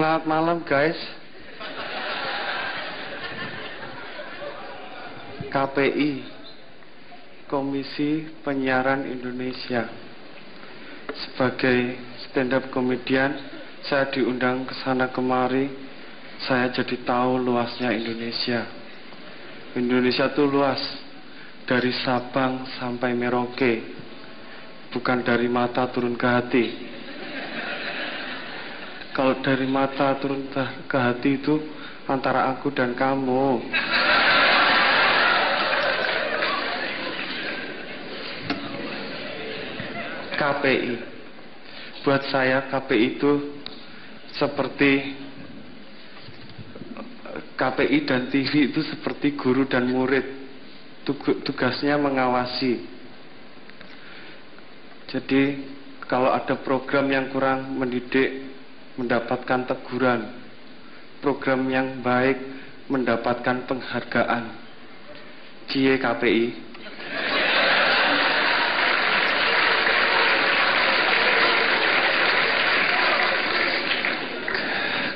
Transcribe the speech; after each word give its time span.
Selamat 0.00 0.24
malam 0.24 0.64
guys. 0.64 0.96
KPI 5.52 6.24
Komisi 7.44 8.24
Penyiaran 8.40 9.04
Indonesia. 9.04 9.92
Sebagai 11.12 12.00
stand 12.24 12.56
up 12.56 12.72
komedian 12.72 13.44
saya 13.84 14.08
diundang 14.08 14.64
ke 14.64 14.72
sana 14.80 15.12
kemari. 15.12 15.68
Saya 16.48 16.72
jadi 16.72 16.96
tahu 17.04 17.36
luasnya 17.36 17.92
Indonesia. 17.92 18.64
Indonesia 19.76 20.32
itu 20.32 20.48
luas 20.48 20.80
dari 21.68 21.92
Sabang 21.92 22.64
sampai 22.80 23.12
Merauke. 23.12 23.84
Bukan 24.96 25.28
dari 25.28 25.44
mata 25.52 25.92
turun 25.92 26.16
ke 26.16 26.24
hati 26.24 26.66
kalau 29.10 29.42
dari 29.42 29.66
mata 29.66 30.14
turun 30.22 30.46
ke 30.86 30.96
hati 30.96 31.42
itu 31.42 31.58
antara 32.06 32.50
aku 32.54 32.70
dan 32.70 32.94
kamu 32.94 33.62
KPI. 40.40 40.94
Buat 42.00 42.22
saya 42.32 42.64
KPI 42.72 43.06
itu 43.20 43.32
seperti 44.32 44.92
KPI 47.60 47.98
dan 48.08 48.32
TV 48.32 48.72
itu 48.72 48.80
seperti 48.88 49.36
guru 49.36 49.68
dan 49.68 49.84
murid. 49.84 50.40
Tugasnya 51.44 52.00
mengawasi. 52.00 52.86
Jadi 55.10 55.42
kalau 56.06 56.32
ada 56.32 56.56
program 56.62 57.10
yang 57.10 57.28
kurang 57.28 57.76
mendidik 57.76 58.59
mendapatkan 59.00 59.64
teguran. 59.64 60.28
Program 61.24 61.64
yang 61.72 62.04
baik 62.04 62.36
mendapatkan 62.92 63.64
penghargaan. 63.64 64.44
Cie 65.72 65.96
KPI. 65.96 66.44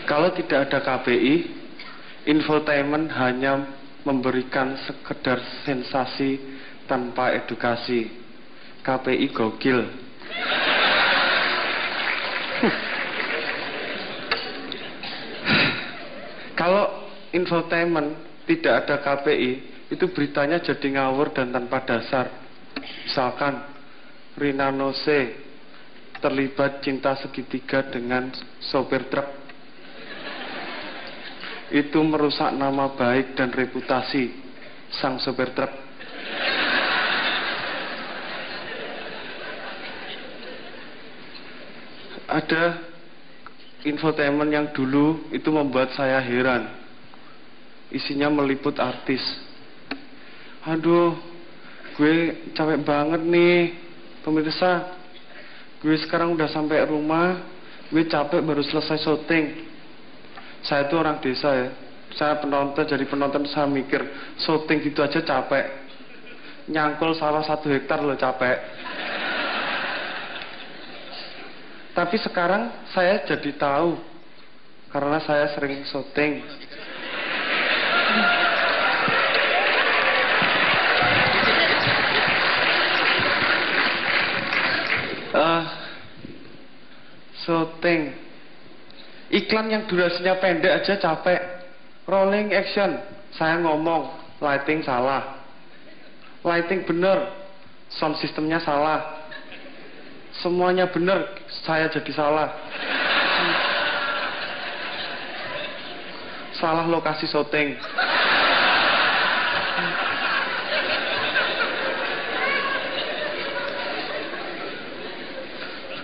Kalau 0.04 0.30
tidak 0.36 0.70
ada 0.70 0.78
KPI, 0.80 1.34
infotainment 2.28 3.10
hanya 3.18 3.66
memberikan 4.04 4.76
sekedar 4.84 5.40
sensasi 5.64 6.38
tanpa 6.84 7.32
edukasi. 7.34 8.12
KPI 8.84 9.32
gokil. 9.32 9.80
Kalau 16.54 16.84
infotainment 17.34 18.14
tidak 18.46 18.86
ada 18.86 18.96
KPI, 19.02 19.52
itu 19.90 20.04
beritanya 20.14 20.62
jadi 20.62 21.00
ngawur 21.00 21.34
dan 21.34 21.50
tanpa 21.50 21.82
dasar. 21.82 22.30
Misalkan 23.04 23.60
Rina 24.38 24.70
Nose 24.70 25.34
terlibat 26.22 26.80
cinta 26.80 27.18
segitiga 27.20 27.84
dengan 27.84 28.32
sopir 28.64 29.12
truk 29.12 29.44
itu 31.74 31.98
merusak 32.06 32.54
nama 32.54 32.92
baik 32.92 33.34
dan 33.34 33.50
reputasi 33.50 34.30
sang 34.94 35.18
sopir 35.18 35.50
truk. 35.56 35.72
Ada 42.24 42.78
infotainment 43.84 44.50
yang 44.50 44.66
dulu 44.72 45.28
itu 45.30 45.50
membuat 45.50 45.92
saya 45.98 46.18
heran. 46.22 46.83
Isinya 47.94 48.26
meliput 48.26 48.74
artis. 48.82 49.22
Aduh, 50.66 51.14
gue 51.94 52.50
capek 52.50 52.82
banget 52.82 53.22
nih, 53.22 53.78
pemirsa. 54.26 54.98
Gue 55.78 55.94
sekarang 56.02 56.34
udah 56.34 56.50
sampai 56.50 56.82
rumah, 56.90 57.38
gue 57.94 58.02
capek 58.10 58.42
baru 58.42 58.66
selesai 58.66 58.98
syuting. 58.98 59.70
Saya 60.66 60.90
itu 60.90 60.94
orang 60.98 61.22
desa 61.22 61.50
ya. 61.54 61.68
Saya 62.18 62.42
penonton 62.42 62.82
jadi 62.82 63.04
penonton 63.06 63.46
saya 63.46 63.70
mikir 63.70 64.00
syuting 64.42 64.90
gitu 64.90 65.04
aja 65.04 65.22
capek. 65.22 65.86
Nyangkul 66.66 67.14
salah 67.14 67.44
satu 67.46 67.70
hektar 67.70 68.02
loh 68.02 68.18
capek. 68.18 68.58
Tapi 71.94 72.16
sekarang 72.18 72.90
saya 72.90 73.22
jadi 73.22 73.54
tahu 73.54 73.94
karena 74.90 75.18
saya 75.22 75.46
sering 75.54 75.86
syuting 75.86 76.42
syuting 87.44 88.24
Iklan 89.34 89.66
yang 89.66 89.82
durasinya 89.90 90.38
pendek 90.38 90.84
aja 90.84 90.94
capek. 91.00 91.40
Rolling 92.06 92.52
action, 92.52 93.00
saya 93.34 93.58
ngomong, 93.64 94.12
lighting 94.38 94.84
salah. 94.86 95.42
Lighting 96.46 96.86
bener, 96.86 97.32
sound 97.90 98.20
systemnya 98.20 98.60
salah. 98.60 99.26
Semuanya 100.38 100.86
bener, 100.86 101.34
saya 101.66 101.90
jadi 101.90 102.12
salah. 102.14 102.52
Salah 106.54 106.86
lokasi 106.86 107.26
syuting. 107.26 107.74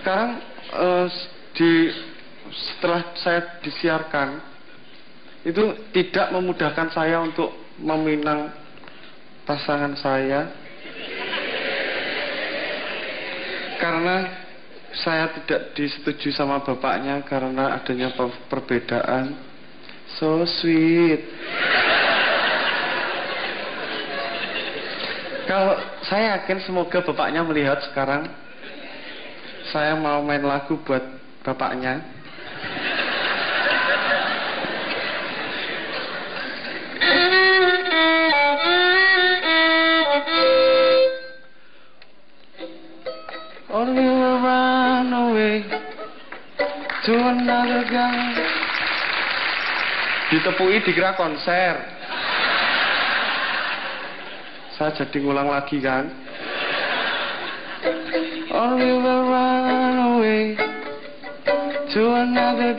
Sekarang 0.01 0.50
uh, 0.73 1.07
di 1.55 1.91
setelah 2.51 3.15
saya 3.15 3.63
disiarkan 3.63 4.43
itu 5.41 5.89
tidak 5.95 6.29
memudahkan 6.35 6.93
saya 6.93 7.17
untuk 7.23 7.49
meminang 7.81 8.53
pasangan 9.43 9.97
saya. 9.97 10.53
Karena 13.81 14.29
saya 14.93 15.33
tidak 15.41 15.73
disetujui 15.73 16.29
sama 16.29 16.61
bapaknya 16.61 17.25
karena 17.25 17.81
adanya 17.81 18.13
perbedaan. 18.45 19.33
So 20.19 20.45
sweet. 20.45 21.25
Kalau 25.49 25.75
saya 26.05 26.37
yakin 26.37 26.61
semoga 26.61 27.01
bapaknya 27.01 27.41
melihat 27.41 27.81
sekarang 27.89 28.29
saya 29.71 29.95
mau 29.95 30.19
main 30.19 30.43
lagu 30.43 30.75
buat 30.83 31.01
bapaknya 31.47 32.03
to 47.01 47.17
another 47.17 47.81
guy. 47.89 48.37
Ditepui 50.29 50.85
dikira 50.85 51.17
konser. 51.17 51.75
Saya 54.77 54.93
jadi 54.95 55.17
ngulang 55.25 55.49
lagi 55.49 55.81
kan. 55.81 56.13
We 58.51 58.93
will 58.93 59.25
run 59.27 59.50
away 60.21 60.55
to 61.93 62.01
another 62.13 62.77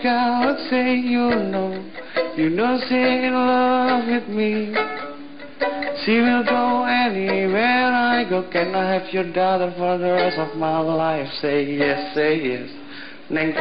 say 0.71 0.94
you 0.94 1.29
know, 1.50 1.75
you 2.37 2.50
know, 2.50 2.79
say 2.89 3.27
in 3.27 3.35
love 3.35 4.06
with 4.06 4.29
me. 4.29 4.73
She 6.06 6.19
will 6.19 6.44
go 6.44 6.85
anywhere 6.85 7.93
I 7.93 8.27
go. 8.29 8.49
Can 8.50 8.75
I 8.75 8.94
have 8.94 9.12
your 9.12 9.31
daughter 9.33 9.73
for 9.77 9.99
the 9.99 10.12
rest 10.12 10.39
of 10.39 10.56
my 10.56 10.79
life? 10.81 11.29
Say 11.41 11.65
yes, 11.65 12.15
say 12.15 12.39
yes 12.39 12.71
neng 13.33 13.56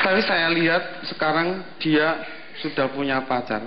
tapi 0.00 0.20
saya 0.22 0.48
lihat 0.54 0.82
sekarang 1.10 1.66
dia 1.82 2.22
sudah 2.62 2.86
punya 2.94 3.26
pacar 3.26 3.62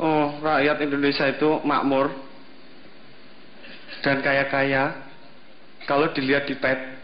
oh 0.00 0.40
rakyat 0.40 0.80
Indonesia 0.80 1.28
itu 1.28 1.60
makmur 1.62 2.08
dan 4.00 4.24
kaya-kaya 4.24 4.96
kalau 5.84 6.08
dilihat 6.16 6.48
di 6.48 6.56
pet 6.56 6.98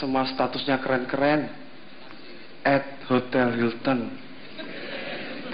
semua 0.00 0.24
statusnya 0.26 0.80
keren-keren 0.80 1.52
at 2.64 3.04
Hotel 3.06 3.52
Hilton 3.60 4.24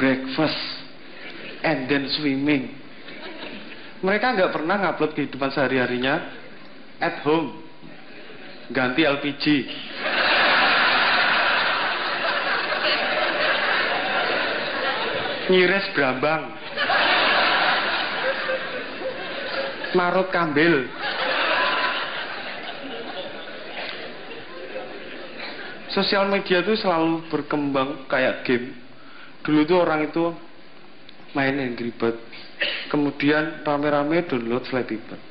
breakfast 0.00 0.56
and 1.60 1.84
then 1.92 2.08
swimming. 2.16 2.72
Mereka 4.00 4.32
nggak 4.32 4.52
pernah 4.56 4.80
ngupload 4.80 5.12
kehidupan 5.12 5.52
sehari-harinya 5.52 6.14
at 7.04 7.20
home, 7.20 7.60
ganti 8.72 9.04
LPG. 9.04 9.44
Nyires 15.50 15.90
Brambang. 15.90 16.46
Marut 19.98 20.30
Kambil. 20.30 20.86
Sosial 25.90 26.30
media 26.30 26.62
itu 26.62 26.78
selalu 26.78 27.26
berkembang 27.26 28.06
kayak 28.06 28.46
game. 28.46 28.78
Dulu 29.42 29.66
tuh 29.66 29.82
orang 29.82 30.06
itu 30.06 30.30
main 31.34 31.58
Angry 31.58 31.90
Bird. 31.90 32.14
Kemudian 32.86 33.66
rame-rame 33.66 34.22
download 34.30 34.62
Flappy 34.70 35.02
Bird. 35.02 35.22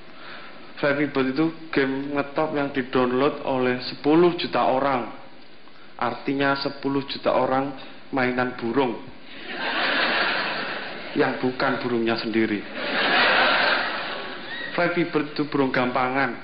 Flappy 0.83 1.07
Bird 1.16 1.27
itu 1.31 1.45
game 1.71 2.12
ngetop 2.12 2.51
yang 2.60 2.75
didownload 2.75 3.39
oleh 3.48 3.80
10 3.80 4.04
juta 4.36 4.68
orang. 4.68 5.16
Artinya 5.95 6.60
10 6.60 6.83
juta 7.07 7.31
orang 7.31 7.71
mainan 8.12 8.60
burung. 8.60 9.00
Yang 11.17 11.33
bukan 11.41 11.81
burungnya 11.81 12.17
sendiri. 12.19 12.61
Flappy 14.77 15.09
Bird 15.09 15.33
itu 15.33 15.44
burung 15.50 15.73
gampangan. 15.73 16.38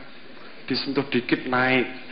Disentuh 0.65 1.05
dikit 1.09 1.45
naik. 1.45 2.05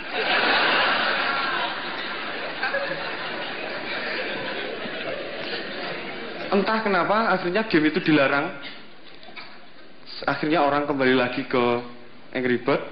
entah 6.54 6.86
kenapa 6.86 7.34
akhirnya 7.34 7.66
game 7.66 7.90
itu 7.90 8.00
dilarang 8.06 8.54
akhirnya 10.30 10.62
orang 10.62 10.86
kembali 10.86 11.18
lagi 11.18 11.50
ke 11.50 11.66
Angry 12.30 12.62
Bird 12.62 12.86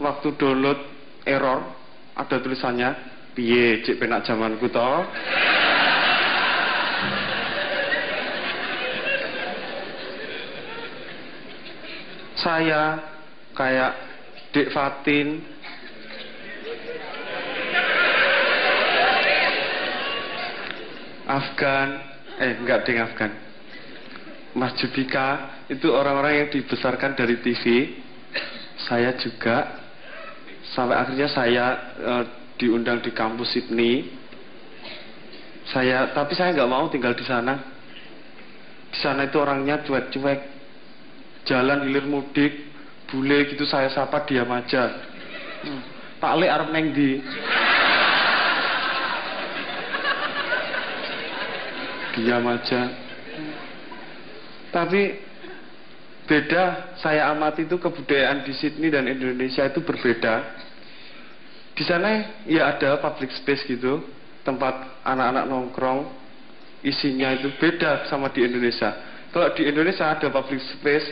waktu 0.00 0.32
download 0.40 0.80
error 1.28 1.60
ada 2.16 2.40
tulisannya 2.40 2.96
piye 3.36 3.84
cek 3.84 4.00
penak 4.00 4.24
zamanku 4.24 4.72
toh 4.72 5.04
saya 12.44 13.00
kayak 13.56 13.92
Dek 14.52 14.68
Fatin. 14.68 15.28
Afgan 21.24 21.88
eh 22.36 22.52
enggak 22.60 22.84
Afgan. 22.84 23.32
Mas 24.52 24.76
Judika 24.76 25.56
itu 25.72 25.88
orang-orang 25.88 26.44
yang 26.44 26.48
dibesarkan 26.52 27.16
dari 27.16 27.40
TV 27.40 27.96
saya 28.84 29.16
juga. 29.16 29.80
Sampai 30.76 30.96
akhirnya 30.96 31.28
saya 31.30 31.66
e, 31.96 32.12
diundang 32.60 33.00
di 33.00 33.10
kampus 33.16 33.56
Sydney. 33.56 34.10
Saya 35.70 36.12
tapi 36.12 36.36
saya 36.36 36.52
nggak 36.52 36.70
mau 36.70 36.86
tinggal 36.92 37.16
di 37.16 37.24
sana. 37.24 37.72
Di 38.92 38.98
sana 39.00 39.26
itu 39.26 39.40
orangnya 39.40 39.80
cuek-cuek 39.82 40.53
jalan 41.44 41.88
hilir 41.88 42.08
mudik 42.08 42.52
bule 43.08 43.52
gitu 43.52 43.68
saya 43.68 43.92
sapa 43.92 44.24
diam 44.24 44.48
aja. 44.50 44.90
Hmm. 45.64 45.80
Pak 46.18 46.34
Le 46.40 46.46
Arab 46.48 46.72
Neng 46.72 46.96
di 46.96 47.20
diam 52.16 52.44
aja. 52.48 52.82
Tapi 54.72 55.20
beda 56.24 56.96
saya 56.98 57.30
amati 57.30 57.68
itu 57.68 57.76
kebudayaan 57.76 58.42
di 58.42 58.52
Sydney 58.56 58.90
dan 58.90 59.06
Indonesia 59.06 59.62
itu 59.68 59.84
berbeda. 59.84 60.64
Di 61.74 61.82
sana 61.84 62.42
ya 62.48 62.74
ada 62.74 62.98
public 63.02 63.34
space 63.34 63.66
gitu 63.66 64.02
tempat 64.46 65.02
anak-anak 65.02 65.44
nongkrong 65.50 66.00
isinya 66.86 67.34
itu 67.34 67.50
beda 67.58 68.06
sama 68.06 68.30
di 68.30 68.46
Indonesia. 68.46 68.94
Kalau 69.34 69.50
di 69.52 69.66
Indonesia 69.66 70.14
ada 70.14 70.30
public 70.30 70.62
space 70.78 71.06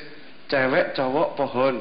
cewek 0.53 0.93
cowok 0.93 1.33
pohon. 1.33 1.81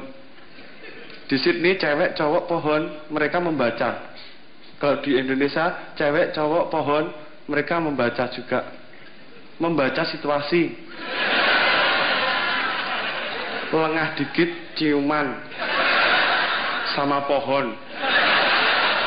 Di 1.27 1.35
Sydney 1.35 1.75
cewek 1.75 2.15
cowok 2.15 2.47
pohon 2.47 2.81
mereka 3.12 3.44
membaca. 3.44 4.15
Kalau 4.79 5.03
di 5.03 5.19
Indonesia 5.19 5.91
cewek 6.00 6.31
cowok 6.31 6.71
pohon 6.71 7.12
mereka 7.51 7.83
membaca 7.83 8.31
juga. 8.31 8.71
Membaca 9.59 10.07
situasi. 10.07 10.71
Lengah 13.75 14.15
dikit 14.15 14.50
ciuman. 14.79 15.27
Sama 16.95 17.27
pohon. 17.27 17.75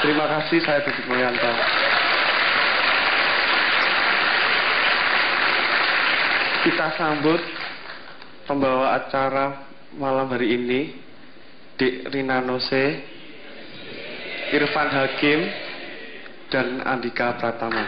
Terima 0.05 0.28
kasih 0.28 0.61
saya 0.61 0.84
Budi 0.84 1.00
Mulyanto 1.08 1.52
kita 6.64 6.96
sambut 6.96 7.37
pembawa 8.44 9.00
acara 9.00 9.64
malam 9.96 10.29
hari 10.29 10.56
ini 10.56 10.81
Dik 11.81 12.12
Rina 12.12 12.44
Nose 12.44 13.00
Irfan 14.52 14.88
Hakim 14.93 15.41
dan 16.52 16.85
Andika 16.87 17.35
Pratama. 17.41 17.85